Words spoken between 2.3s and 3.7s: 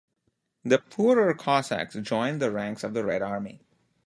the ranks of the Red Army.